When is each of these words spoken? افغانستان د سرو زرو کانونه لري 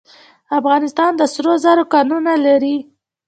افغانستان 0.59 1.11
د 1.17 1.21
سرو 1.33 1.53
زرو 1.63 1.83
کانونه 1.93 2.33
لري 2.45 2.77